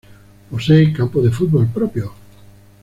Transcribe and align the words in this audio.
Posee 0.49 0.91
campo 0.93 1.21
de 1.21 1.29
fútbol 1.29 1.67
propio. 1.67 2.11